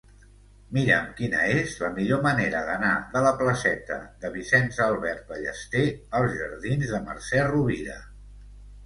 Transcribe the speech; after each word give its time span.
Mira'm 0.75 1.09
quina 1.17 1.41
és 1.57 1.73
la 1.81 1.89
millor 1.97 2.23
manera 2.23 2.61
d'anar 2.69 2.93
de 3.11 3.21
la 3.25 3.33
placeta 3.41 3.97
de 4.23 4.31
Vicenç 4.37 4.79
Albert 4.87 5.21
Ballester 5.33 5.85
als 6.21 6.35
jardins 6.39 6.95
de 6.95 7.03
Mercè 7.11 7.45
Rovira. 7.53 7.99